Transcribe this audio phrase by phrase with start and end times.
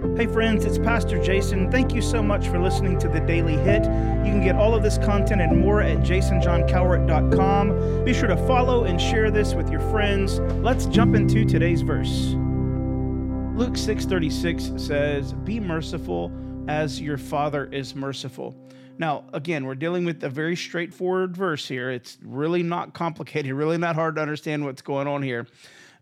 [0.00, 1.70] Hey, friends, it's Pastor Jason.
[1.70, 3.84] Thank you so much for listening to the Daily Hit.
[3.84, 8.04] You can get all of this content and more at jasonjohncowart.com.
[8.06, 10.38] Be sure to follow and share this with your friends.
[10.62, 12.32] Let's jump into today's verse.
[13.58, 16.32] Luke 6:36 says, "Be merciful
[16.66, 18.56] as your Father is merciful."
[18.96, 21.90] Now, again, we're dealing with a very straightforward verse here.
[21.90, 25.46] It's really not complicated, really not hard to understand what's going on here.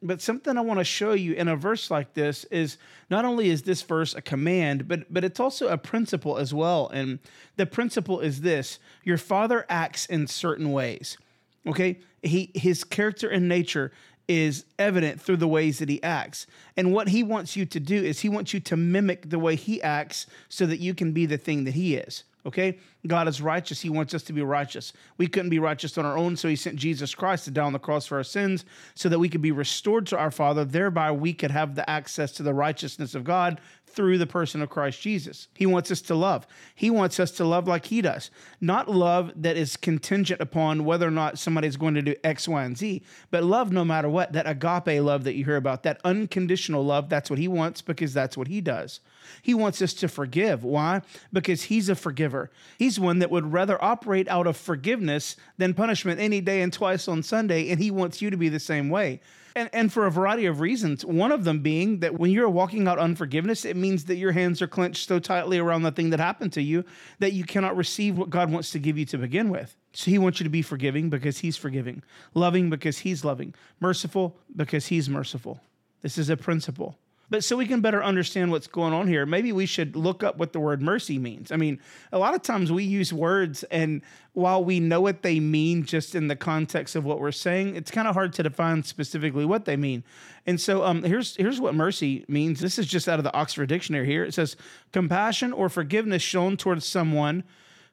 [0.00, 2.78] But something I want to show you in a verse like this is
[3.10, 6.88] not only is this verse a command, but but it's also a principle as well.
[6.88, 7.18] And
[7.56, 11.18] the principle is this: your father acts in certain ways.
[11.66, 11.98] Okay?
[12.22, 13.92] He his character and nature
[14.28, 16.46] is evident through the ways that he acts.
[16.76, 19.56] And what he wants you to do is he wants you to mimic the way
[19.56, 22.24] he acts so that you can be the thing that he is.
[22.48, 22.78] Okay?
[23.06, 23.80] God is righteous.
[23.80, 24.92] He wants us to be righteous.
[25.16, 27.72] We couldn't be righteous on our own, so He sent Jesus Christ to die on
[27.72, 30.64] the cross for our sins so that we could be restored to our Father.
[30.64, 34.70] Thereby, we could have the access to the righteousness of God through the person of
[34.70, 35.48] Christ Jesus.
[35.54, 36.46] He wants us to love.
[36.74, 41.06] He wants us to love like He does, not love that is contingent upon whether
[41.06, 44.08] or not somebody is going to do X, Y, and Z, but love no matter
[44.08, 44.32] what.
[44.32, 48.14] That agape love that you hear about, that unconditional love, that's what He wants because
[48.14, 49.00] that's what He does.
[49.42, 50.64] He wants us to forgive.
[50.64, 51.02] Why?
[51.32, 52.50] Because He's a forgiver.
[52.78, 57.08] He's one that would rather operate out of forgiveness than punishment any day and twice
[57.08, 59.20] on Sunday, and he wants you to be the same way.
[59.56, 62.86] And, and for a variety of reasons, one of them being that when you're walking
[62.86, 66.20] out unforgiveness, it means that your hands are clenched so tightly around the thing that
[66.20, 66.84] happened to you
[67.18, 69.76] that you cannot receive what God wants to give you to begin with.
[69.92, 72.02] So he wants you to be forgiving because he's forgiving,
[72.34, 75.60] loving because he's loving, merciful because he's merciful.
[76.02, 76.96] This is a principle.
[77.30, 80.38] But so we can better understand what's going on here, maybe we should look up
[80.38, 81.52] what the word mercy means.
[81.52, 81.78] I mean,
[82.10, 84.00] a lot of times we use words, and
[84.32, 87.90] while we know what they mean just in the context of what we're saying, it's
[87.90, 90.04] kind of hard to define specifically what they mean.
[90.46, 92.60] And so um, here's here's what mercy means.
[92.60, 94.24] This is just out of the Oxford Dictionary here.
[94.24, 94.56] It says
[94.92, 97.44] compassion or forgiveness shown towards someone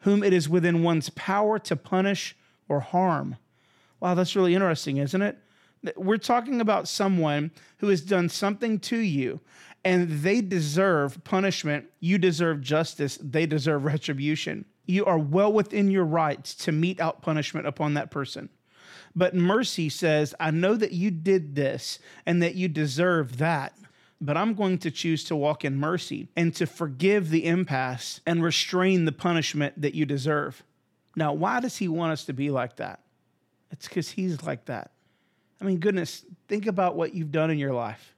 [0.02, 2.38] whom it is within one's power to punish
[2.70, 3.36] or harm.
[4.00, 5.40] Wow, that's really interesting, isn't it?
[5.96, 9.40] We're talking about someone who has done something to you
[9.84, 11.86] and they deserve punishment.
[12.00, 13.18] You deserve justice.
[13.22, 14.66] They deserve retribution.
[14.88, 18.50] You are well within your rights to mete out punishment upon that person.
[19.16, 23.78] But mercy says, I know that you did this and that you deserve that,
[24.20, 28.44] but I'm going to choose to walk in mercy and to forgive the impasse and
[28.44, 30.64] restrain the punishment that you deserve.
[31.16, 33.00] Now, why does he want us to be like that?
[33.72, 34.92] It's because he's like that.
[35.62, 38.14] I mean, goodness, think about what you've done in your life.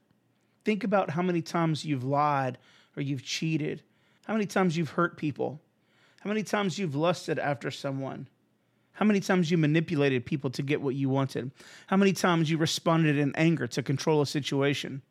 [0.65, 2.57] Think about how many times you've lied
[2.95, 3.83] or you've cheated,
[4.25, 5.61] how many times you've hurt people,
[6.21, 8.27] how many times you've lusted after someone,
[8.93, 11.51] how many times you manipulated people to get what you wanted,
[11.85, 15.03] how many times you responded in anger to control a situation,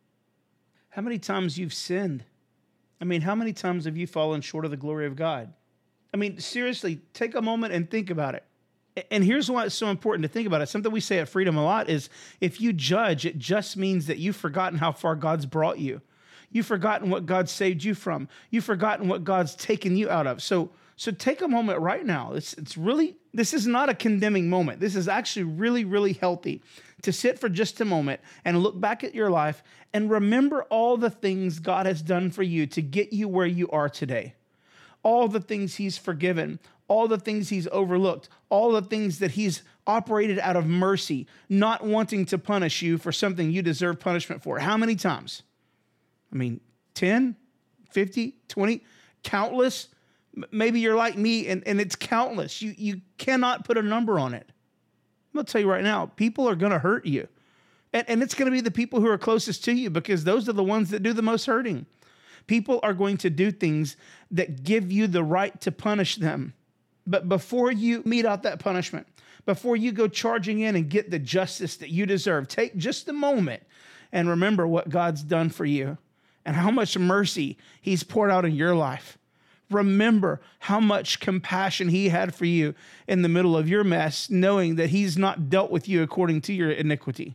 [0.91, 2.25] how many times you've sinned.
[3.01, 5.53] I mean, how many times have you fallen short of the glory of God?
[6.13, 8.45] I mean, seriously, take a moment and think about it
[9.11, 10.69] and here's why it's so important to think about it.
[10.69, 12.09] Something we say at Freedom a lot is
[12.41, 16.01] if you judge, it just means that you've forgotten how far God's brought you.
[16.51, 18.29] You've forgotten what God saved you from.
[18.51, 20.43] You've forgotten what God's taken you out of.
[20.43, 22.33] So, so take a moment right now.
[22.33, 24.81] It's, it's really, this is not a condemning moment.
[24.81, 26.63] This is actually really, really healthy
[27.03, 30.97] to sit for just a moment and look back at your life and remember all
[30.97, 34.35] the things God has done for you to get you where you are today
[35.07, 39.63] all the things he's forgiven, all the things he's overlooked, all the things that he's
[39.87, 44.59] operated out of mercy, not wanting to punish you for something you deserve punishment for.
[44.59, 45.43] How many times?
[46.33, 46.61] I mean,
[46.95, 47.37] 10,
[47.91, 48.85] 50, 20,
[49.23, 49.89] countless.
[50.51, 52.61] Maybe you're like me and, and it's countless.
[52.61, 54.47] You, you cannot put a number on it.
[54.49, 57.29] I'm going to tell you right now, people are going to hurt you.
[57.93, 60.49] And, and it's going to be the people who are closest to you because those
[60.49, 61.87] are the ones that do the most hurting.
[62.47, 63.97] People are going to do things
[64.31, 66.55] that give you the right to punish them.
[67.07, 69.07] But before you mete out that punishment,
[69.45, 73.13] before you go charging in and get the justice that you deserve, take just a
[73.13, 73.63] moment
[74.13, 75.99] and remember what God's done for you
[76.45, 79.19] and how much mercy He's poured out in your life.
[79.71, 82.75] Remember how much compassion He had for you
[83.07, 86.53] in the middle of your mess, knowing that He's not dealt with you according to
[86.53, 87.35] your iniquity.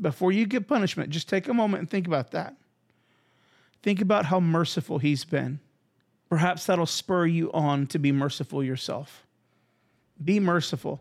[0.00, 2.54] Before you get punishment, just take a moment and think about that.
[3.82, 5.60] Think about how merciful He's been.
[6.28, 9.26] Perhaps that'll spur you on to be merciful yourself.
[10.24, 11.00] Be merciful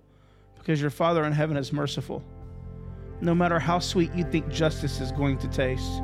[0.58, 2.24] because your Father in heaven is merciful.
[3.22, 6.02] No matter how sweet you think justice is going to taste,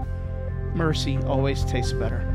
[0.73, 2.27] mercy always tastes better.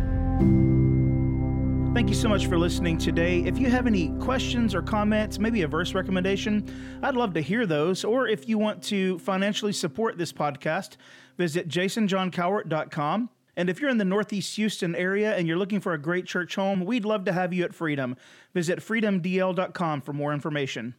[1.94, 3.40] Thank you so much for listening today.
[3.40, 7.64] If you have any questions or comments, maybe a verse recommendation, I'd love to hear
[7.64, 8.04] those.
[8.04, 10.98] Or if you want to financially support this podcast,
[11.38, 15.98] visit jasonjohncowart.com And if you're in the Northeast Houston area and you're looking for a
[15.98, 18.16] great church home, we'd love to have you at Freedom.
[18.52, 20.94] Visit freedomdl.com for more information.